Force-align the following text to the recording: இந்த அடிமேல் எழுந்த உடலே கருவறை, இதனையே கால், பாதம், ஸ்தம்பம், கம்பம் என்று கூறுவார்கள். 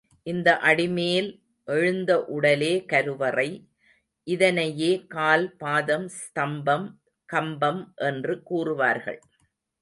இந்த 0.23 0.49
அடிமேல் 0.59 1.27
எழுந்த 1.67 2.11
உடலே 2.27 2.71
கருவறை, 2.85 3.47
இதனையே 4.27 4.91
கால், 5.07 5.45
பாதம், 5.57 6.07
ஸ்தம்பம், 6.17 6.87
கம்பம் 7.29 7.81
என்று 7.95 8.35
கூறுவார்கள். 8.49 9.21